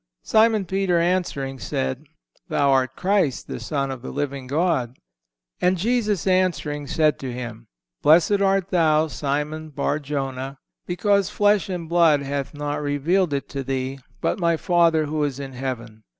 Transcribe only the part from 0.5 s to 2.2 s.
Peter answering, said: